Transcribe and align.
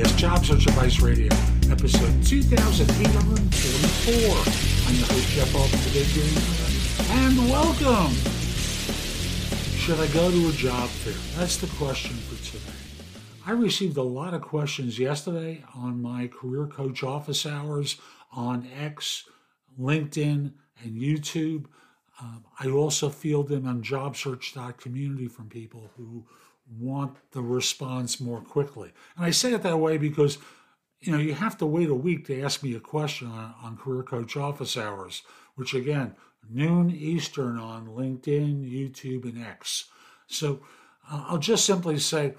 KBS 0.00 0.16
Job 0.16 0.40
Search 0.46 0.66
Advice 0.66 1.00
Radio, 1.00 1.28
episode 1.70 2.24
2844. 2.24 4.88
I'm 4.88 4.96
the 4.96 5.04
host, 5.12 5.28
Jeff 5.28 5.52
Big 5.92 6.08
and 7.10 7.36
welcome. 7.50 8.14
Should 9.76 10.00
I 10.00 10.06
go 10.14 10.30
to 10.30 10.48
a 10.48 10.52
job 10.52 10.88
fair? 10.88 11.12
That's 11.38 11.58
the 11.58 11.66
question 11.76 12.16
for 12.16 12.42
today. 12.42 12.72
I 13.44 13.52
received 13.52 13.98
a 13.98 14.02
lot 14.02 14.32
of 14.32 14.40
questions 14.40 14.98
yesterday 14.98 15.62
on 15.74 16.00
my 16.00 16.28
career 16.28 16.66
coach 16.66 17.02
office 17.02 17.44
hours 17.44 18.00
on 18.32 18.66
X, 18.80 19.28
LinkedIn, 19.78 20.54
and 20.82 20.96
YouTube. 20.96 21.66
Um, 22.22 22.46
I 22.58 22.70
also 22.70 23.10
field 23.10 23.48
them 23.48 23.66
on 23.66 23.82
jobsearch.community 23.82 25.28
from 25.28 25.50
people 25.50 25.90
who 25.98 26.24
want 26.78 27.16
the 27.32 27.42
response 27.42 28.20
more 28.20 28.40
quickly. 28.40 28.92
And 29.16 29.24
I 29.24 29.30
say 29.30 29.52
it 29.52 29.62
that 29.62 29.78
way 29.78 29.98
because 29.98 30.38
you 31.00 31.12
know 31.12 31.18
you 31.18 31.34
have 31.34 31.56
to 31.58 31.66
wait 31.66 31.88
a 31.88 31.94
week 31.94 32.26
to 32.26 32.42
ask 32.42 32.62
me 32.62 32.74
a 32.74 32.80
question 32.80 33.28
on, 33.28 33.54
on 33.62 33.76
career 33.76 34.02
coach 34.02 34.36
office 34.36 34.76
hours, 34.76 35.22
which 35.56 35.74
again 35.74 36.14
noon 36.48 36.90
Eastern 36.90 37.58
on 37.58 37.86
LinkedIn, 37.86 38.70
YouTube, 38.70 39.24
and 39.24 39.42
X. 39.44 39.86
So 40.26 40.60
uh, 41.10 41.24
I'll 41.28 41.38
just 41.38 41.64
simply 41.64 41.98
say, 41.98 42.34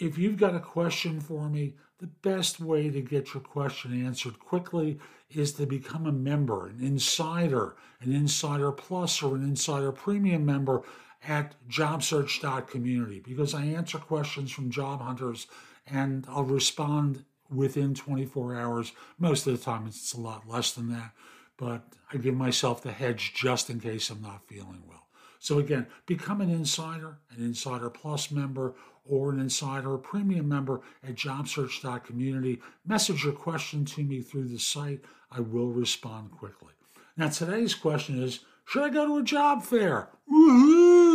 if 0.00 0.18
you've 0.18 0.36
got 0.36 0.54
a 0.54 0.60
question 0.60 1.20
for 1.20 1.48
me, 1.48 1.74
the 1.98 2.06
best 2.06 2.60
way 2.60 2.88
to 2.90 3.00
get 3.02 3.34
your 3.34 3.42
question 3.42 4.06
answered 4.06 4.38
quickly 4.38 4.98
is 5.30 5.52
to 5.52 5.66
become 5.66 6.06
a 6.06 6.12
member, 6.12 6.66
an 6.66 6.78
insider, 6.80 7.76
an 8.00 8.12
insider 8.12 8.72
plus, 8.72 9.22
or 9.22 9.36
an 9.36 9.44
insider 9.44 9.92
premium 9.92 10.44
member 10.44 10.82
at 11.26 11.54
jobsearch.community 11.68 13.20
because 13.20 13.54
I 13.54 13.64
answer 13.64 13.98
questions 13.98 14.50
from 14.50 14.70
job 14.70 15.00
hunters 15.00 15.46
and 15.86 16.26
I'll 16.28 16.44
respond 16.44 17.24
within 17.50 17.94
24 17.94 18.56
hours. 18.56 18.92
Most 19.18 19.46
of 19.46 19.58
the 19.58 19.64
time, 19.64 19.86
it's 19.86 20.12
a 20.12 20.20
lot 20.20 20.48
less 20.48 20.72
than 20.72 20.90
that, 20.92 21.12
but 21.56 21.82
I 22.12 22.16
give 22.16 22.34
myself 22.34 22.82
the 22.82 22.92
hedge 22.92 23.34
just 23.34 23.70
in 23.70 23.80
case 23.80 24.10
I'm 24.10 24.22
not 24.22 24.46
feeling 24.46 24.82
well. 24.88 25.06
So, 25.38 25.58
again, 25.58 25.86
become 26.04 26.42
an 26.42 26.50
insider, 26.50 27.18
an 27.30 27.42
Insider 27.42 27.88
Plus 27.88 28.30
member, 28.30 28.74
or 29.06 29.32
an 29.32 29.40
Insider 29.40 29.96
Premium 29.96 30.46
member 30.46 30.82
at 31.02 31.14
jobsearch.community. 31.14 32.60
Message 32.86 33.24
your 33.24 33.32
question 33.32 33.86
to 33.86 34.02
me 34.02 34.20
through 34.20 34.48
the 34.48 34.58
site. 34.58 35.00
I 35.32 35.40
will 35.40 35.68
respond 35.68 36.32
quickly. 36.32 36.74
Now, 37.16 37.28
today's 37.28 37.74
question 37.74 38.22
is 38.22 38.40
Should 38.66 38.82
I 38.82 38.90
go 38.90 39.06
to 39.06 39.16
a 39.18 39.22
job 39.22 39.62
fair? 39.62 40.10
Woohoo! 40.30 40.89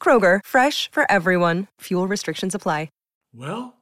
Kroger, 0.00 0.40
fresh 0.42 0.90
for 0.90 1.04
everyone. 1.12 1.66
Fuel 1.82 2.08
restrictions 2.08 2.54
apply. 2.54 2.88
Well, 3.34 3.76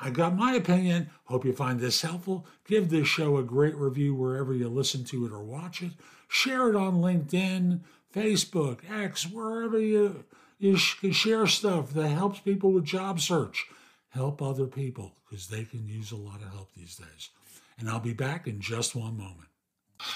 I 0.00 0.10
got 0.10 0.36
my 0.36 0.54
opinion. 0.54 1.10
Hope 1.24 1.44
you 1.44 1.52
find 1.52 1.78
this 1.78 2.02
helpful. 2.02 2.46
Give 2.66 2.88
this 2.88 3.06
show 3.06 3.36
a 3.36 3.42
great 3.42 3.76
review 3.76 4.14
wherever 4.14 4.54
you 4.54 4.68
listen 4.68 5.04
to 5.04 5.26
it 5.26 5.32
or 5.32 5.42
watch 5.42 5.82
it. 5.82 5.92
Share 6.28 6.68
it 6.68 6.76
on 6.76 7.02
LinkedIn, 7.02 7.80
Facebook, 8.14 8.80
X, 8.90 9.26
wherever 9.26 9.78
you, 9.78 10.24
you 10.58 10.78
can 11.00 11.12
share 11.12 11.46
stuff 11.46 11.90
that 11.90 12.08
helps 12.08 12.40
people 12.40 12.72
with 12.72 12.84
job 12.84 13.20
search. 13.20 13.66
Help 14.10 14.40
other 14.40 14.66
people 14.66 15.12
because 15.28 15.48
they 15.48 15.64
can 15.64 15.86
use 15.86 16.10
a 16.10 16.16
lot 16.16 16.42
of 16.42 16.50
help 16.50 16.72
these 16.74 16.96
days. 16.96 17.30
And 17.78 17.88
I'll 17.88 18.00
be 18.00 18.14
back 18.14 18.46
in 18.46 18.60
just 18.60 18.96
one 18.96 19.16
moment. 19.16 19.48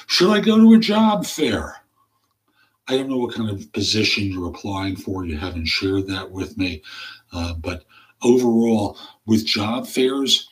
Should 0.06 0.31
I 0.31 0.41
go 0.41 0.58
to 0.58 0.75
a 0.75 0.78
job 0.78 1.26
fair? 1.26 1.82
I 2.92 2.97
don't 2.98 3.08
know 3.08 3.16
what 3.16 3.34
kind 3.34 3.48
of 3.48 3.72
position 3.72 4.30
you're 4.30 4.48
applying 4.48 4.97
for. 4.97 5.25
You 5.25 5.38
haven't 5.38 5.64
shared 5.64 6.08
that 6.08 6.30
with 6.30 6.58
me. 6.58 6.82
Uh, 7.32 7.54
but 7.54 7.84
overall, 8.22 8.98
with 9.25 9.47
job 9.47 9.86
fairs, 9.86 10.50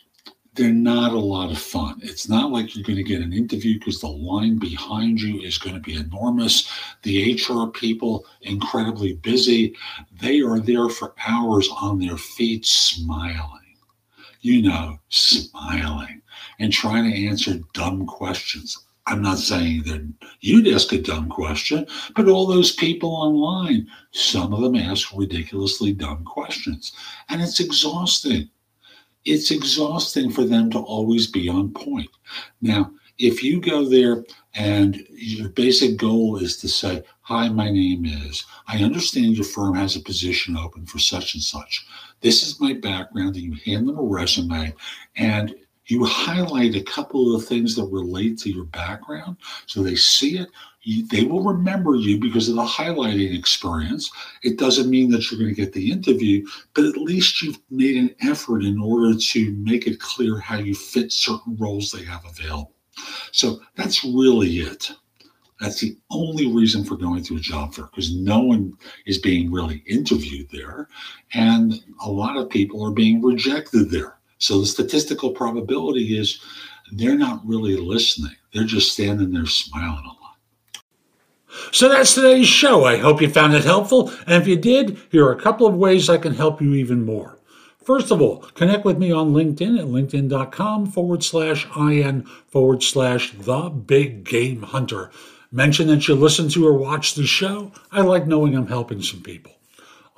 they're 0.54 0.72
not 0.72 1.12
a 1.12 1.18
lot 1.18 1.52
of 1.52 1.58
fun. 1.58 2.00
It's 2.02 2.30
not 2.30 2.50
like 2.50 2.74
you're 2.74 2.84
going 2.84 2.96
to 2.96 3.02
get 3.02 3.20
an 3.20 3.34
interview 3.34 3.78
because 3.78 4.00
the 4.00 4.08
line 4.08 4.58
behind 4.58 5.20
you 5.20 5.42
is 5.42 5.58
going 5.58 5.74
to 5.74 5.82
be 5.82 5.96
enormous. 5.96 6.66
The 7.02 7.34
HR 7.34 7.66
people, 7.66 8.24
incredibly 8.40 9.16
busy, 9.16 9.76
they 10.22 10.40
are 10.40 10.60
there 10.60 10.88
for 10.88 11.12
hours 11.28 11.68
on 11.78 11.98
their 11.98 12.16
feet 12.16 12.64
smiling. 12.64 13.76
You 14.40 14.62
know, 14.62 14.98
smiling 15.10 16.22
and 16.58 16.72
trying 16.72 17.10
to 17.10 17.26
answer 17.26 17.60
dumb 17.74 18.06
questions. 18.06 18.78
I'm 19.06 19.22
not 19.22 19.38
saying 19.38 19.84
that 19.84 20.12
you'd 20.40 20.68
ask 20.68 20.92
a 20.92 21.00
dumb 21.00 21.28
question, 21.28 21.86
but 22.14 22.28
all 22.28 22.46
those 22.46 22.72
people 22.72 23.10
online, 23.10 23.86
some 24.12 24.52
of 24.52 24.60
them 24.60 24.76
ask 24.76 25.08
ridiculously 25.14 25.92
dumb 25.92 26.24
questions. 26.24 26.92
And 27.28 27.42
it's 27.42 27.60
exhausting. 27.60 28.48
It's 29.24 29.50
exhausting 29.50 30.30
for 30.30 30.44
them 30.44 30.70
to 30.70 30.78
always 30.78 31.26
be 31.26 31.48
on 31.48 31.72
point. 31.72 32.10
Now, 32.60 32.92
if 33.18 33.42
you 33.42 33.60
go 33.60 33.84
there 33.84 34.24
and 34.54 35.06
your 35.10 35.50
basic 35.50 35.96
goal 35.98 36.38
is 36.38 36.56
to 36.58 36.68
say, 36.68 37.02
Hi, 37.22 37.48
my 37.48 37.70
name 37.70 38.06
is, 38.06 38.44
I 38.66 38.82
understand 38.82 39.36
your 39.36 39.44
firm 39.44 39.74
has 39.76 39.94
a 39.94 40.00
position 40.00 40.56
open 40.56 40.86
for 40.86 40.98
such 40.98 41.34
and 41.34 41.42
such. 41.42 41.86
This 42.22 42.42
is 42.42 42.60
my 42.60 42.72
background, 42.72 43.36
and 43.36 43.44
you 43.44 43.56
hand 43.64 43.88
them 43.88 43.98
a 43.98 44.02
resume, 44.02 44.74
and 45.16 45.54
you 45.90 46.04
highlight 46.04 46.74
a 46.74 46.82
couple 46.82 47.34
of 47.34 47.40
the 47.40 47.46
things 47.46 47.74
that 47.76 47.84
relate 47.84 48.38
to 48.38 48.50
your 48.50 48.64
background 48.64 49.36
so 49.66 49.82
they 49.82 49.96
see 49.96 50.38
it. 50.38 50.48
You, 50.82 51.06
they 51.08 51.24
will 51.24 51.42
remember 51.42 51.96
you 51.96 52.18
because 52.18 52.48
of 52.48 52.54
the 52.54 52.64
highlighting 52.64 53.38
experience. 53.38 54.10
It 54.42 54.58
doesn't 54.58 54.88
mean 54.88 55.10
that 55.10 55.30
you're 55.30 55.40
going 55.40 55.54
to 55.54 55.60
get 55.60 55.72
the 55.72 55.90
interview 55.90 56.46
but 56.74 56.84
at 56.84 56.96
least 56.96 57.42
you've 57.42 57.58
made 57.70 57.96
an 57.96 58.14
effort 58.22 58.62
in 58.62 58.80
order 58.80 59.18
to 59.18 59.52
make 59.52 59.86
it 59.86 60.00
clear 60.00 60.38
how 60.38 60.58
you 60.58 60.74
fit 60.74 61.12
certain 61.12 61.56
roles 61.56 61.90
they 61.90 62.04
have 62.04 62.24
available. 62.24 62.72
So 63.32 63.60
that's 63.76 64.04
really 64.04 64.58
it. 64.58 64.90
That's 65.60 65.80
the 65.80 65.96
only 66.10 66.50
reason 66.50 66.84
for 66.84 66.96
going 66.96 67.22
to 67.24 67.36
a 67.36 67.40
job 67.40 67.74
fair 67.74 67.86
because 67.86 68.14
no 68.14 68.40
one 68.40 68.72
is 69.04 69.18
being 69.18 69.52
really 69.52 69.82
interviewed 69.86 70.48
there 70.50 70.88
and 71.34 71.74
a 72.02 72.10
lot 72.10 72.38
of 72.38 72.48
people 72.48 72.82
are 72.82 72.92
being 72.92 73.20
rejected 73.20 73.90
there 73.90 74.19
so 74.40 74.58
the 74.58 74.66
statistical 74.66 75.30
probability 75.30 76.18
is 76.18 76.40
they're 76.92 77.16
not 77.16 77.46
really 77.46 77.76
listening. 77.76 78.34
They're 78.52 78.64
just 78.64 78.92
standing 78.92 79.32
there 79.32 79.46
smiling 79.46 80.04
a 80.04 80.08
lot. 80.08 80.16
So 81.72 81.88
that's 81.88 82.14
today's 82.14 82.48
show. 82.48 82.84
I 82.84 82.96
hope 82.96 83.20
you 83.20 83.28
found 83.28 83.54
it 83.54 83.64
helpful. 83.64 84.10
And 84.26 84.42
if 84.42 84.48
you 84.48 84.56
did, 84.56 84.98
here 85.10 85.26
are 85.26 85.32
a 85.32 85.40
couple 85.40 85.66
of 85.66 85.74
ways 85.74 86.08
I 86.08 86.16
can 86.16 86.34
help 86.34 86.60
you 86.62 86.74
even 86.74 87.04
more. 87.04 87.38
First 87.84 88.10
of 88.10 88.22
all, 88.22 88.38
connect 88.54 88.84
with 88.84 88.98
me 88.98 89.12
on 89.12 89.32
LinkedIn 89.32 89.78
at 89.78 89.86
linkedin.com 89.86 90.86
forward 90.86 91.22
slash 91.22 91.66
IN 91.76 92.22
forward 92.48 92.82
slash 92.82 93.32
the 93.32 93.68
big 93.68 94.24
game 94.24 94.62
hunter. 94.62 95.10
Mention 95.52 95.88
that 95.88 96.08
you 96.08 96.14
listen 96.14 96.48
to 96.50 96.66
or 96.66 96.74
watch 96.74 97.14
the 97.14 97.26
show. 97.26 97.72
I 97.92 98.00
like 98.00 98.26
knowing 98.26 98.54
I'm 98.54 98.68
helping 98.68 99.02
some 99.02 99.22
people. 99.22 99.52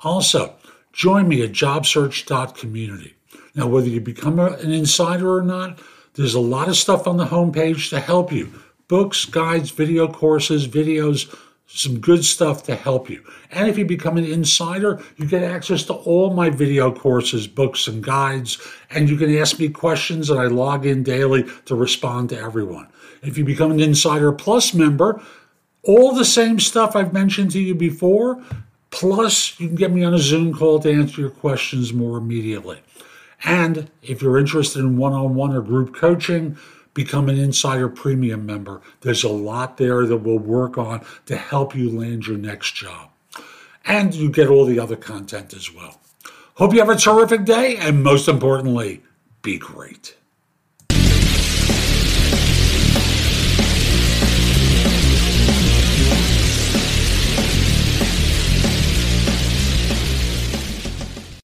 Also, 0.01 0.55
join 0.93 1.27
me 1.27 1.43
at 1.43 1.51
jobsearch.community. 1.51 3.15
Now, 3.55 3.67
whether 3.67 3.87
you 3.87 4.01
become 4.01 4.39
a, 4.39 4.53
an 4.53 4.71
insider 4.71 5.37
or 5.37 5.43
not, 5.43 5.79
there's 6.15 6.33
a 6.33 6.39
lot 6.39 6.69
of 6.69 6.75
stuff 6.75 7.07
on 7.07 7.17
the 7.17 7.25
homepage 7.25 7.89
to 7.89 7.99
help 7.99 8.31
you 8.31 8.51
books, 8.87 9.25
guides, 9.25 9.71
video 9.71 10.07
courses, 10.07 10.67
videos, 10.67 11.33
some 11.65 11.99
good 11.99 12.23
stuff 12.23 12.63
to 12.63 12.75
help 12.75 13.09
you. 13.09 13.23
And 13.49 13.67
if 13.67 13.77
you 13.77 13.85
become 13.85 14.17
an 14.17 14.25
insider, 14.25 15.01
you 15.17 15.25
get 15.25 15.41
access 15.41 15.83
to 15.83 15.93
all 15.93 16.33
my 16.33 16.49
video 16.49 16.91
courses, 16.91 17.47
books, 17.47 17.87
and 17.87 18.03
guides, 18.03 18.59
and 18.91 19.09
you 19.09 19.17
can 19.17 19.35
ask 19.37 19.59
me 19.59 19.69
questions, 19.69 20.29
and 20.29 20.39
I 20.39 20.45
log 20.45 20.85
in 20.85 21.01
daily 21.01 21.45
to 21.65 21.75
respond 21.75 22.29
to 22.29 22.39
everyone. 22.39 22.87
If 23.23 23.37
you 23.37 23.45
become 23.45 23.71
an 23.71 23.79
Insider 23.79 24.31
Plus 24.31 24.73
member, 24.73 25.21
all 25.83 26.13
the 26.13 26.25
same 26.25 26.59
stuff 26.59 26.95
I've 26.95 27.13
mentioned 27.13 27.51
to 27.51 27.59
you 27.59 27.73
before, 27.73 28.43
plus 28.91 29.59
you 29.59 29.67
can 29.67 29.75
get 29.75 29.91
me 29.91 30.03
on 30.03 30.13
a 30.13 30.19
Zoom 30.19 30.53
call 30.53 30.79
to 30.81 30.93
answer 30.93 31.21
your 31.21 31.29
questions 31.31 31.93
more 31.93 32.17
immediately. 32.17 32.81
And 33.43 33.91
if 34.01 34.21
you're 34.21 34.37
interested 34.37 34.79
in 34.79 34.97
one 34.97 35.13
on 35.13 35.35
one 35.35 35.53
or 35.53 35.61
group 35.61 35.95
coaching, 35.95 36.57
become 36.93 37.29
an 37.29 37.37
Insider 37.37 37.89
Premium 37.89 38.45
member. 38.45 38.81
There's 39.01 39.23
a 39.23 39.29
lot 39.29 39.77
there 39.77 40.05
that 40.05 40.17
we'll 40.17 40.39
work 40.39 40.77
on 40.77 41.05
to 41.25 41.35
help 41.35 41.75
you 41.75 41.89
land 41.89 42.27
your 42.27 42.37
next 42.37 42.75
job. 42.75 43.09
And 43.85 44.13
you 44.13 44.29
get 44.29 44.47
all 44.47 44.65
the 44.65 44.79
other 44.79 44.95
content 44.95 45.53
as 45.53 45.73
well. 45.73 45.99
Hope 46.55 46.73
you 46.73 46.79
have 46.79 46.89
a 46.89 46.95
terrific 46.95 47.45
day, 47.45 47.77
and 47.77 48.03
most 48.03 48.27
importantly, 48.27 49.01
be 49.41 49.57
great. 49.57 50.15